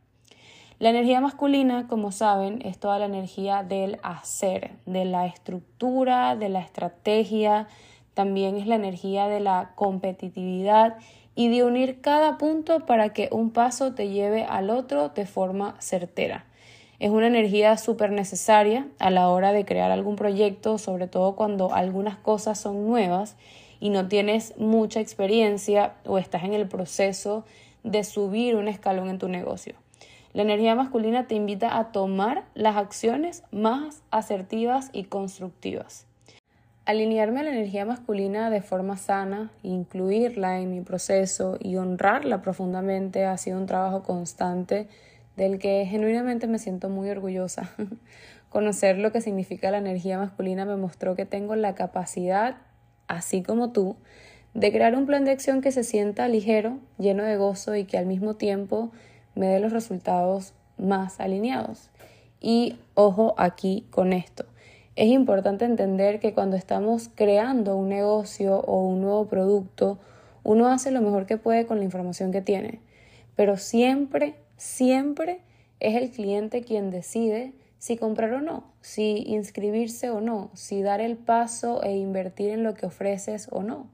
La 0.80 0.92
energía 0.92 1.20
masculina, 1.22 1.88
como 1.88 2.12
saben, 2.12 2.62
es 2.64 2.80
toda 2.80 3.00
la 3.00 3.06
energía 3.06 3.64
del 3.64 3.98
hacer, 4.04 4.76
de 4.86 5.06
la 5.06 5.26
estructura, 5.26 6.36
de 6.36 6.50
la 6.50 6.60
estrategia, 6.60 7.68
también 8.14 8.58
es 8.58 8.68
la 8.68 8.76
energía 8.76 9.28
de 9.28 9.40
la 9.40 9.72
competitividad 9.76 10.98
y 11.38 11.50
de 11.50 11.64
unir 11.64 12.02
cada 12.02 12.40
punto 12.40 12.88
para 12.88 13.14
que 13.14 13.30
un 13.32 13.52
paso 13.52 13.94
te 13.94 14.10
lleve 14.10 14.44
al 14.44 14.72
otro 14.72 15.10
de 15.10 15.28
forma 15.28 15.76
certera. 15.80 16.46
Es 16.98 17.12
una 17.12 17.28
energía 17.28 17.78
súper 17.78 18.12
necesaria 18.12 18.88
a 18.98 19.12
la 19.12 19.30
hora 19.30 19.52
de 19.54 19.64
crear 19.64 19.92
algún 19.92 20.16
proyecto, 20.16 20.80
sobre 20.80 21.06
todo 21.06 21.36
cuando 21.36 21.76
algunas 21.76 22.18
cosas 22.18 22.60
son 22.60 22.88
nuevas 22.88 23.36
y 23.80 23.92
no 23.92 24.08
tienes 24.08 24.58
mucha 24.58 25.00
experiencia 25.00 25.94
o 26.08 26.18
estás 26.18 26.44
en 26.44 26.56
el 26.56 26.68
proceso 26.68 27.46
de 27.84 28.04
subir 28.04 28.56
un 28.56 28.68
escalón 28.68 29.08
en 29.08 29.20
tu 29.20 29.30
negocio. 29.30 29.76
La 30.34 30.42
energía 30.42 30.74
masculina 30.74 31.28
te 31.28 31.36
invita 31.36 31.78
a 31.78 31.92
tomar 31.92 32.46
las 32.56 32.78
acciones 32.78 33.44
más 33.52 34.02
asertivas 34.10 34.90
y 34.92 35.04
constructivas. 35.04 36.07
Alinearme 36.88 37.42
a 37.42 37.44
la 37.44 37.50
energía 37.50 37.84
masculina 37.84 38.50
de 38.50 38.62
forma 38.62 38.96
sana, 38.96 39.52
incluirla 39.62 40.62
en 40.62 40.72
mi 40.72 40.80
proceso 40.80 41.58
y 41.60 41.76
honrarla 41.76 42.42
profundamente 42.42 43.26
ha 43.26 43.38
sido 43.38 43.60
un 43.60 43.66
trabajo 43.66 44.04
constante 44.04 44.88
del 45.36 45.60
que 45.60 45.86
genuinamente 45.86 46.48
me 46.48 46.60
siento 46.60 46.88
muy 46.88 47.10
orgullosa. 47.10 47.72
Conocer 48.50 49.00
lo 49.00 49.12
que 49.12 49.20
significa 49.20 49.70
la 49.70 49.80
energía 49.80 50.18
masculina 50.18 50.64
me 50.64 50.78
mostró 50.78 51.14
que 51.18 51.26
tengo 51.26 51.58
la 51.58 51.76
capacidad, 51.76 52.56
así 53.10 53.44
como 53.44 53.74
tú, 53.74 53.98
de 54.54 54.72
crear 54.72 54.96
un 54.96 55.06
plan 55.06 55.26
de 55.26 55.32
acción 55.32 55.60
que 55.60 55.74
se 55.74 55.84
sienta 55.84 56.30
ligero, 56.30 56.80
lleno 56.98 57.26
de 57.26 57.36
gozo 57.36 57.76
y 57.76 57.84
que 57.84 57.98
al 57.98 58.06
mismo 58.06 58.36
tiempo 58.36 58.94
me 59.36 59.48
dé 59.48 59.60
los 59.60 59.74
resultados 59.74 60.54
más 60.78 61.20
alineados. 61.20 61.90
Y 62.40 62.80
ojo 62.94 63.36
aquí 63.38 63.86
con 63.90 64.14
esto. 64.14 64.46
Es 64.98 65.10
importante 65.10 65.64
entender 65.64 66.20
que 66.20 66.34
cuando 66.34 66.56
estamos 66.56 67.12
creando 67.14 67.76
un 67.78 67.88
negocio 67.88 68.62
o 68.62 68.82
un 68.82 69.00
nuevo 69.00 69.28
producto, 69.28 70.00
uno 70.44 70.70
hace 70.70 70.90
lo 70.90 71.02
mejor 71.02 71.28
que 71.28 71.38
puede 71.38 71.68
con 71.68 71.78
la 71.78 71.84
información 71.84 72.32
que 72.32 72.42
tiene. 72.42 72.80
Pero 73.36 73.58
siempre, 73.58 74.34
siempre 74.58 75.42
es 75.80 75.96
el 75.96 76.10
cliente 76.10 76.64
quien 76.64 76.90
decide 76.90 77.54
si 77.78 77.96
comprar 77.96 78.34
o 78.34 78.42
no, 78.42 78.64
si 78.82 79.24
inscribirse 79.28 80.10
o 80.10 80.20
no, 80.20 80.50
si 80.56 80.82
dar 80.82 81.00
el 81.00 81.16
paso 81.16 81.84
e 81.84 81.96
invertir 81.96 82.50
en 82.50 82.64
lo 82.64 82.74
que 82.74 82.88
ofreces 82.88 83.50
o 83.52 83.62
no. 83.62 83.86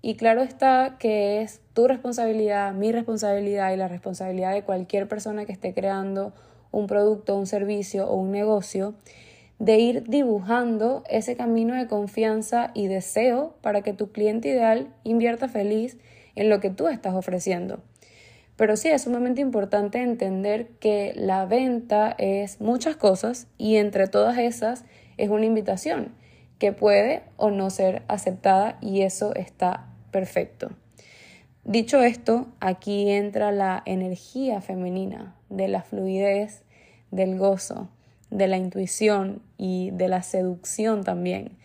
Y 0.00 0.14
claro 0.14 0.40
está 0.40 0.96
que 0.98 1.42
es 1.42 1.60
tu 1.74 1.86
responsabilidad, 1.86 2.72
mi 2.72 2.92
responsabilidad 2.92 3.74
y 3.74 3.76
la 3.76 3.88
responsabilidad 3.88 4.54
de 4.54 4.62
cualquier 4.62 5.06
persona 5.06 5.44
que 5.44 5.52
esté 5.52 5.74
creando 5.74 6.32
un 6.72 6.86
producto, 6.86 7.36
un 7.36 7.46
servicio 7.46 8.08
o 8.08 8.14
un 8.14 8.30
negocio, 8.30 8.94
de 9.60 9.78
ir 9.78 10.04
dibujando 10.08 11.04
ese 11.08 11.36
camino 11.36 11.74
de 11.74 11.86
confianza 11.86 12.70
y 12.72 12.86
deseo 12.86 13.54
para 13.60 13.82
que 13.82 13.92
tu 13.92 14.10
cliente 14.10 14.48
ideal 14.48 14.88
invierta 15.04 15.48
feliz 15.48 15.98
en 16.34 16.48
lo 16.48 16.60
que 16.60 16.70
tú 16.70 16.88
estás 16.88 17.14
ofreciendo. 17.14 17.80
Pero 18.56 18.76
sí 18.76 18.88
es 18.88 19.02
sumamente 19.02 19.42
importante 19.42 20.02
entender 20.02 20.68
que 20.80 21.12
la 21.14 21.44
venta 21.44 22.14
es 22.16 22.58
muchas 22.60 22.96
cosas 22.96 23.48
y 23.58 23.76
entre 23.76 24.08
todas 24.08 24.38
esas 24.38 24.86
es 25.18 25.28
una 25.28 25.44
invitación 25.44 26.14
que 26.58 26.72
puede 26.72 27.22
o 27.36 27.50
no 27.50 27.68
ser 27.68 28.02
aceptada 28.08 28.78
y 28.80 29.02
eso 29.02 29.34
está 29.34 29.88
perfecto. 30.10 30.70
Dicho 31.64 32.02
esto, 32.02 32.46
aquí 32.60 33.10
entra 33.10 33.52
la 33.52 33.82
energía 33.84 34.62
femenina 34.62 35.36
de 35.50 35.68
la 35.68 35.82
fluidez, 35.82 36.62
del 37.10 37.36
gozo, 37.36 37.90
de 38.30 38.48
la 38.48 38.56
intuición 38.56 39.42
y 39.58 39.90
de 39.92 40.08
la 40.08 40.22
seducción 40.22 41.04
también. 41.04 41.56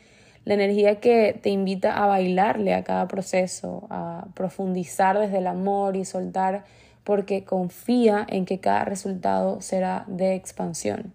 La 0.44 0.54
energía 0.54 1.00
que 1.00 1.40
te 1.42 1.50
invita 1.50 2.04
a 2.04 2.06
bailarle 2.06 2.74
a 2.74 2.84
cada 2.84 3.08
proceso, 3.08 3.88
a 3.90 4.28
profundizar 4.36 5.18
desde 5.18 5.40
el 5.40 5.48
amor 5.48 5.96
y 5.96 6.06
soltar 6.06 6.66
porque 7.04 7.44
confía 7.44 8.26
en 8.30 8.46
que 8.46 8.60
cada 8.60 8.86
resultado 8.86 9.62
será 9.62 10.06
de 10.08 10.36
expansión. 10.36 11.14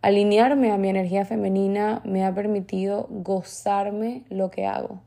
Alinearme 0.00 0.72
a 0.72 0.78
mi 0.78 0.88
energía 0.88 1.24
femenina 1.24 2.02
me 2.04 2.24
ha 2.24 2.34
permitido 2.34 3.06
gozarme 3.10 4.24
lo 4.28 4.50
que 4.50 4.66
hago 4.66 5.00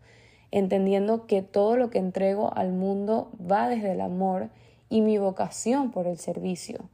entendiendo 0.55 1.27
que 1.27 1.41
todo 1.41 1.75
lo 1.75 1.89
que 1.89 1.97
entrego 1.97 2.55
al 2.55 2.71
mundo 2.71 3.29
va 3.39 3.67
desde 3.67 3.91
el 3.91 3.99
amor 3.99 4.47
y 4.89 5.01
mi 5.01 5.17
vocación 5.17 5.91
por 5.91 6.07
el 6.07 6.17
servicio, 6.17 6.89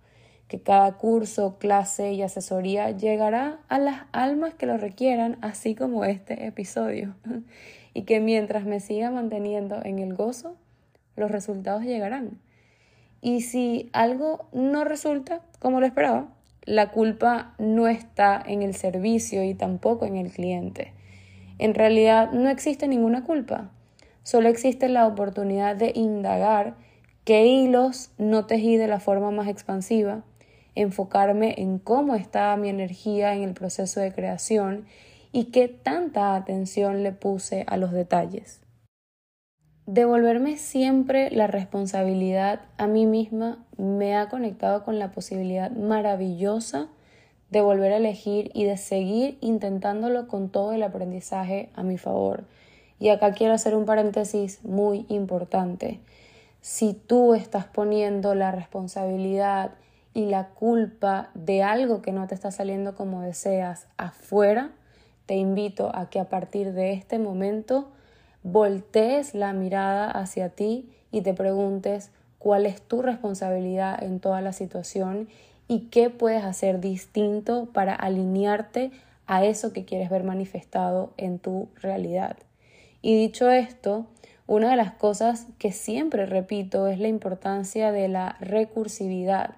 que 0.51 0.60
cada 0.60 0.98
curso, 0.98 1.58
clase 1.60 2.12
y 2.12 2.24
asesoría 2.24 2.91
llegará 2.91 3.62
a 3.70 3.79
las 3.79 4.01
almas 4.12 4.53
que 4.53 4.65
lo 4.65 4.75
requieran, 4.75 5.38
así 5.39 5.75
como 5.75 6.03
este 6.03 6.46
episodio, 6.46 7.15
y 7.93 8.01
que 8.01 8.20
mientras 8.20 8.65
me 8.65 8.81
siga 8.81 9.12
manteniendo 9.12 9.79
en 9.81 10.00
el 10.00 10.13
gozo, 10.13 10.58
los 11.15 11.31
resultados 11.31 11.84
llegarán. 11.84 12.41
Y 13.22 13.43
si 13.43 13.89
algo 13.93 14.50
no 14.51 14.84
resulta 14.84 15.39
como 15.60 15.79
lo 15.79 15.86
esperaba, 15.86 16.27
la 16.65 16.91
culpa 16.91 17.55
no 17.58 17.88
está 17.88 18.43
en 18.46 18.62
el 18.62 18.75
servicio 18.75 19.46
y 19.46 19.53
tampoco 19.53 20.05
en 20.05 20.17
el 20.17 20.34
cliente. 20.34 20.91
En 21.60 21.74
realidad 21.75 22.34
no 22.34 22.50
existe 22.50 22.89
ninguna 22.89 23.24
culpa, 23.24 23.72
solo 24.24 24.50
existe 24.50 24.89
la 24.89 25.08
oportunidad 25.08 25.77
de 25.77 25.93
indagar 25.96 26.75
qué 27.24 27.46
hilos 27.46 28.12
no 28.17 28.48
tejí 28.48 28.75
de 28.75 28.89
la 28.89 29.00
forma 29.00 29.31
más 29.31 29.48
expansiva, 29.48 30.25
enfocarme 30.75 31.56
en 31.58 31.80
cómo 31.80 32.16
estaba 32.16 32.58
mi 32.58 32.70
energía 32.70 33.34
en 33.34 33.44
el 33.44 33.54
proceso 33.54 34.00
de 34.00 34.13
creación 34.13 34.86
y 35.32 35.46
qué 35.46 35.68
tanta 35.68 36.36
atención 36.36 37.04
le 37.04 37.12
puse 37.12 37.63
a 37.68 37.78
los 37.78 37.92
detalles. 37.92 38.62
Devolverme 39.86 40.58
siempre 40.58 41.32
la 41.32 41.48
responsabilidad 41.48 42.62
a 42.78 42.88
mí 42.88 43.06
misma 43.06 43.66
me 43.78 44.16
ha 44.16 44.30
conectado 44.30 44.86
con 44.86 45.00
la 45.00 45.12
posibilidad 45.12 45.72
maravillosa 45.72 46.88
de 47.50 47.62
volver 47.62 47.92
a 47.92 47.98
elegir 47.98 48.51
y 48.54 48.63
de 48.63 48.78
seguir 48.78 49.38
intentándolo 49.42 50.28
con 50.28 50.50
todo 50.50 50.72
el 50.72 50.84
aprendizaje 50.84 51.70
a 51.75 51.84
mi 51.84 51.98
favor. 51.98 52.46
Y 53.00 53.10
acá 53.10 53.34
quiero 53.34 53.54
hacer 53.54 53.75
un 53.75 53.86
paréntesis 53.86 54.63
muy 54.63 55.06
importante. 55.10 56.00
Si 56.62 56.94
tú 56.94 57.34
estás 57.34 57.66
poniendo 57.66 58.36
la 58.36 58.51
responsabilidad 58.51 59.72
y 60.13 60.25
la 60.25 60.50
culpa 60.50 61.30
de 61.34 61.63
algo 61.63 62.01
que 62.01 62.12
no 62.12 62.27
te 62.27 62.36
está 62.36 62.51
saliendo 62.51 62.96
como 62.96 63.22
deseas 63.22 63.88
afuera, 63.98 64.72
te 65.25 65.36
invito 65.36 65.96
a 65.96 66.10
que 66.10 66.20
a 66.20 66.30
partir 66.30 66.74
de 66.74 66.94
este 66.94 67.20
momento 67.20 67.89
voltees 68.44 69.34
la 69.34 69.53
mirada 69.53 70.10
hacia 70.10 70.50
ti 70.50 70.89
y 71.12 71.22
te 71.22 71.34
preguntes 71.34 72.12
cuál 72.39 72.65
es 72.65 72.82
tu 72.82 73.01
responsabilidad 73.01 74.01
en 74.03 74.20
toda 74.20 74.41
la 74.41 74.51
situación 74.51 75.27
y 75.68 75.88
qué 75.89 76.10
puedes 76.10 76.44
hacer 76.44 76.82
distinto 76.82 77.70
para 77.72 77.96
alinearte 77.96 78.91
a 79.27 79.46
eso 79.46 79.72
que 79.72 79.86
quieres 79.86 80.10
ver 80.10 80.24
manifestado 80.24 81.13
en 81.18 81.39
tu 81.39 81.70
realidad. 81.82 82.36
Y 83.01 83.15
dicho 83.15 83.50
esto, 83.50 84.08
una 84.48 84.72
de 84.72 84.75
las 84.75 84.91
cosas 84.91 85.48
que 85.58 85.72
siempre 85.72 86.25
repito 86.25 86.88
es 86.88 87.00
la 87.00 87.08
importancia 87.08 87.94
de 87.94 88.10
la 88.10 88.36
recursividad. 88.41 89.56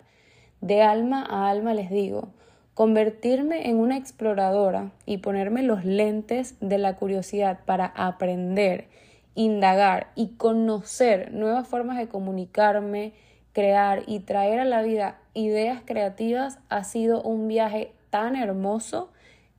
De 0.63 0.81
alma 0.81 1.25
a 1.29 1.49
alma 1.49 1.73
les 1.73 1.89
digo, 1.89 2.29
convertirme 2.73 3.67
en 3.69 3.75
una 3.79 3.97
exploradora 3.97 4.91
y 5.05 5.17
ponerme 5.17 5.61
los 5.61 5.83
lentes 5.83 6.55
de 6.61 6.77
la 6.77 6.95
curiosidad 6.95 7.59
para 7.65 7.87
aprender, 7.87 8.87
indagar 9.35 10.07
y 10.15 10.29
conocer 10.37 11.33
nuevas 11.33 11.67
formas 11.67 11.97
de 11.97 12.07
comunicarme, 12.07 13.11
crear 13.51 14.03
y 14.07 14.19
traer 14.19 14.61
a 14.61 14.63
la 14.63 14.81
vida 14.83 15.17
ideas 15.33 15.81
creativas 15.83 16.59
ha 16.69 16.85
sido 16.85 17.21
un 17.21 17.49
viaje 17.49 17.91
tan 18.09 18.37
hermoso 18.37 19.11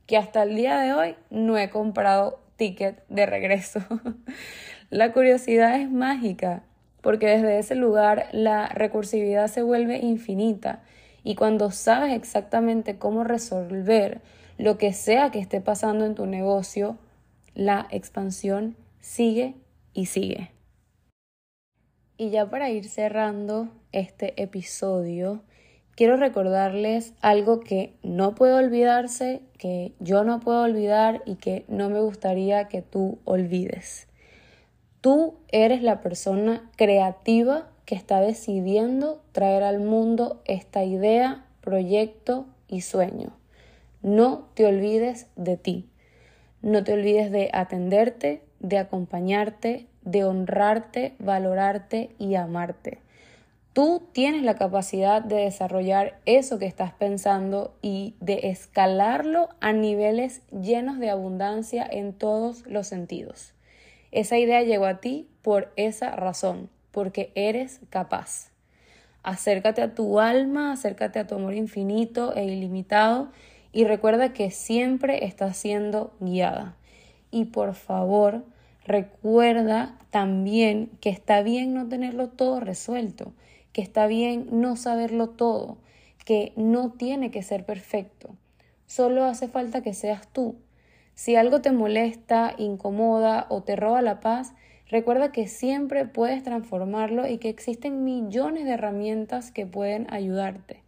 que 0.07 0.17
hasta 0.17 0.41
el 0.41 0.55
día 0.55 0.79
de 0.79 0.93
hoy 0.93 1.15
no 1.29 1.55
he 1.55 1.69
comprado 1.69 2.39
ticket 2.55 3.03
de 3.09 3.27
regreso. 3.27 3.79
la 4.89 5.11
curiosidad 5.11 5.79
es 5.79 5.87
mágica 5.87 6.63
porque 7.01 7.27
desde 7.27 7.59
ese 7.59 7.75
lugar 7.75 8.27
la 8.31 8.69
recursividad 8.69 9.49
se 9.49 9.61
vuelve 9.61 9.99
infinita 9.99 10.81
y 11.25 11.33
cuando 11.33 11.71
sabes 11.71 12.13
exactamente 12.13 12.99
cómo 12.99 13.23
resolver 13.23 14.21
lo 14.59 14.77
que 14.77 14.93
sea 14.93 15.31
que 15.31 15.39
esté 15.39 15.59
pasando 15.59 16.05
en 16.05 16.13
tu 16.13 16.27
negocio, 16.27 16.99
la 17.55 17.87
expansión 17.89 18.77
sigue 18.99 19.55
y 19.95 20.05
sigue. 20.05 20.51
Y 22.15 22.29
ya 22.29 22.47
para 22.47 22.69
ir 22.69 22.87
cerrando 22.87 23.69
este 23.91 24.39
episodio, 24.39 25.41
quiero 25.95 26.15
recordarles 26.15 27.15
algo 27.21 27.59
que 27.59 27.95
no 28.03 28.35
puede 28.35 28.53
olvidarse, 28.53 29.41
que 29.57 29.93
yo 29.99 30.23
no 30.23 30.39
puedo 30.39 30.61
olvidar 30.61 31.23
y 31.25 31.37
que 31.37 31.65
no 31.67 31.89
me 31.89 32.01
gustaría 32.01 32.67
que 32.67 32.83
tú 32.83 33.17
olvides. 33.25 34.07
Tú 35.01 35.39
eres 35.47 35.81
la 35.81 36.01
persona 36.01 36.69
creativa 36.75 37.71
que 37.85 37.95
está 37.95 38.19
decidiendo 38.19 39.21
traer 39.31 39.63
al 39.63 39.79
mundo 39.79 40.41
esta 40.45 40.83
idea, 40.83 41.45
proyecto 41.61 42.45
y 42.67 42.81
sueño. 42.81 43.29
No 44.01 44.47
te 44.53 44.65
olvides 44.65 45.27
de 45.35 45.57
ti. 45.57 45.89
No 46.61 46.83
te 46.83 46.93
olvides 46.93 47.31
de 47.31 47.49
atenderte, 47.53 48.41
de 48.59 48.77
acompañarte, 48.79 49.87
de 50.01 50.23
honrarte, 50.23 51.15
valorarte 51.19 52.09
y 52.17 52.35
amarte. 52.35 52.99
Tú 53.73 54.07
tienes 54.13 54.43
la 54.43 54.55
capacidad 54.55 55.21
de 55.21 55.35
desarrollar 55.35 56.19
eso 56.25 56.57
que 56.59 56.65
estás 56.65 56.93
pensando 56.93 57.75
y 57.81 58.15
de 58.21 58.47
escalarlo 58.49 59.49
a 59.59 59.73
niveles 59.73 60.41
llenos 60.49 60.97
de 60.97 61.09
abundancia 61.09 61.85
en 61.85 62.13
todos 62.13 62.65
los 62.67 62.87
sentidos. 62.87 63.53
Esa 64.11 64.37
idea 64.37 64.61
llegó 64.63 64.85
a 64.85 65.01
ti 65.01 65.27
por 65.41 65.73
esa 65.75 66.11
razón, 66.11 66.69
porque 66.95 67.31
eres 67.35 67.81
capaz. 67.91 68.49
Acércate 69.21 69.81
a 69.81 69.93
tu 69.93 70.21
alma, 70.21 70.71
acércate 70.71 71.19
a 71.19 71.27
tu 71.27 71.35
amor 71.35 71.53
infinito 71.53 72.33
e 72.33 72.45
ilimitado 72.45 73.29
y 73.73 73.83
recuerda 73.83 74.31
que 74.31 74.49
siempre 74.49 75.25
estás 75.25 75.57
siendo 75.57 76.15
guiada. 76.21 76.77
Y 77.31 77.45
por 77.45 77.75
favor, 77.75 78.45
recuerda 78.85 79.99
también 80.09 80.89
que 81.01 81.09
está 81.09 81.43
bien 81.43 81.73
no 81.73 81.89
tenerlo 81.89 82.29
todo 82.29 82.61
resuelto 82.61 83.33
que 83.75 83.81
está 83.81 84.07
bien 84.07 84.47
no 84.51 84.77
saberlo 84.77 85.27
todo, 85.31 85.75
que 86.23 86.53
no 86.55 86.93
tiene 86.93 87.29
que 87.29 87.43
ser 87.43 87.65
perfecto. 87.65 88.29
Solo 88.85 89.25
hace 89.25 89.49
falta 89.49 89.81
que 89.81 89.93
seas 89.93 90.29
tú. 90.29 90.55
Si 91.13 91.35
algo 91.35 91.59
te 91.59 91.73
molesta, 91.73 92.55
incomoda 92.57 93.47
o 93.49 93.63
te 93.63 93.75
roba 93.75 94.01
la 94.01 94.21
paz, 94.21 94.53
recuerda 94.89 95.31
que 95.31 95.47
siempre 95.47 96.05
puedes 96.05 96.43
transformarlo 96.43 97.27
y 97.27 97.37
que 97.37 97.49
existen 97.49 98.03
millones 98.03 98.65
de 98.65 98.71
herramientas 98.71 99.51
que 99.51 99.65
pueden 99.65 100.07
ayudarte. 100.13 100.81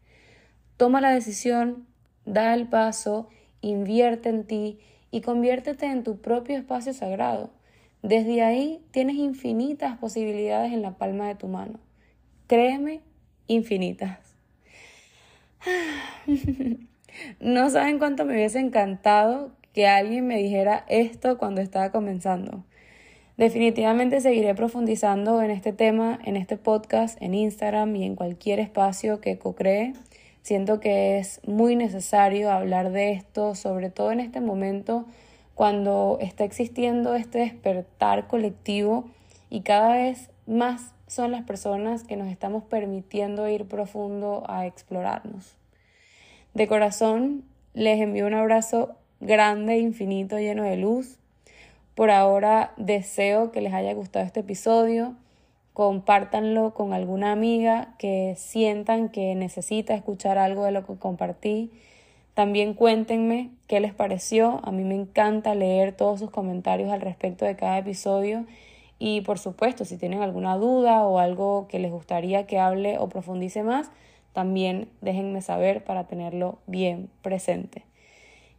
Toma 0.77 1.01
la 1.01 1.11
decisión, 1.11 1.87
da 2.25 2.53
el 2.53 2.67
paso, 2.67 3.29
invierte 3.61 4.29
en 4.29 4.43
ti 4.45 4.79
y 5.11 5.21
conviértete 5.21 5.87
en 5.87 6.03
tu 6.03 6.17
propio 6.17 6.57
espacio 6.57 6.93
sagrado. 6.93 7.49
Desde 8.03 8.43
ahí 8.43 8.81
tienes 8.91 9.15
infinitas 9.15 9.97
posibilidades 9.97 10.71
en 10.73 10.81
la 10.81 10.97
palma 10.97 11.27
de 11.27 11.35
tu 11.35 11.47
mano 11.47 11.79
créeme, 12.47 13.01
infinitas. 13.47 14.19
No 17.39 17.67
saben 17.71 17.97
cuánto 17.97 18.25
me 18.25 18.35
hubiese 18.35 18.59
encantado 18.59 19.51
que 19.73 19.87
alguien 19.87 20.27
me 20.27 20.37
dijera 20.37 20.85
esto 20.87 21.39
cuando 21.39 21.61
estaba 21.61 21.91
comenzando. 21.91 22.63
Definitivamente 23.37 24.19
seguiré 24.19 24.55
profundizando 24.55 25.43
en 25.43 25.51
este 25.51 25.71
tema, 25.71 26.17
en 26.25 26.35
este 26.35 26.57
podcast, 26.57 27.21
en 27.21 27.35
Instagram 27.35 27.95
y 27.95 28.03
en 28.03 28.15
cualquier 28.15 28.59
espacio 28.59 29.21
que 29.21 29.37
co-cree. 29.37 29.93
Siento 30.41 30.79
que 30.79 31.19
es 31.19 31.39
muy 31.45 31.75
necesario 31.75 32.49
hablar 32.51 32.91
de 32.91 33.11
esto, 33.11 33.53
sobre 33.53 33.91
todo 33.91 34.11
en 34.11 34.21
este 34.21 34.41
momento 34.41 35.05
cuando 35.53 36.17
está 36.19 36.45
existiendo 36.45 37.13
este 37.13 37.37
despertar 37.39 38.27
colectivo 38.27 39.05
y 39.51 39.61
cada 39.61 39.93
vez 39.93 40.31
más 40.47 40.93
son 41.05 41.31
las 41.31 41.43
personas 41.43 42.03
que 42.03 42.15
nos 42.15 42.29
estamos 42.29 42.63
permitiendo 42.63 43.47
ir 43.47 43.65
profundo 43.65 44.45
a 44.47 44.65
explorarnos. 44.65 45.57
De 46.55 46.67
corazón, 46.67 47.43
les 47.75 48.01
envío 48.01 48.25
un 48.25 48.33
abrazo 48.33 48.95
grande, 49.19 49.77
infinito, 49.77 50.39
lleno 50.39 50.63
de 50.63 50.77
luz. 50.77 51.19
Por 51.97 52.11
ahora 52.11 52.73
deseo 52.77 53.51
que 53.51 53.59
les 53.59 53.73
haya 53.73 53.91
gustado 53.95 54.23
este 54.23 54.41
episodio. 54.41 55.15
Compártanlo 55.73 56.75
con 56.75 56.93
alguna 56.93 57.31
amiga 57.31 57.95
que 57.97 58.35
sientan 58.37 59.09
que 59.09 59.33
necesita 59.33 59.95
escuchar 59.95 60.37
algo 60.37 60.63
de 60.63 60.71
lo 60.71 60.85
que 60.85 60.93
compartí. 60.93 61.71
También 62.35 62.75
cuéntenme 62.75 63.49
qué 63.65 63.79
les 63.79 63.95
pareció. 63.95 64.59
A 64.63 64.71
mí 64.71 64.83
me 64.83 64.93
encanta 64.93 65.55
leer 65.55 65.91
todos 65.91 66.19
sus 66.19 66.29
comentarios 66.29 66.91
al 66.91 67.01
respecto 67.01 67.45
de 67.45 67.55
cada 67.55 67.79
episodio 67.79 68.45
y 68.99 69.21
por 69.21 69.39
supuesto, 69.39 69.83
si 69.83 69.97
tienen 69.97 70.21
alguna 70.21 70.55
duda 70.55 71.03
o 71.03 71.17
algo 71.17 71.67
que 71.67 71.79
les 71.79 71.91
gustaría 71.91 72.45
que 72.45 72.59
hable 72.59 72.99
o 72.99 73.09
profundice 73.09 73.63
más, 73.63 73.89
también 74.33 74.87
déjenme 75.01 75.41
saber 75.41 75.83
para 75.83 76.03
tenerlo 76.03 76.59
bien 76.67 77.09
presente. 77.23 77.85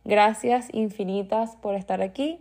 Gracias 0.05 0.67
infinitas 0.73 1.55
por 1.55 1.77
estar 1.77 2.03
aquí 2.03 2.41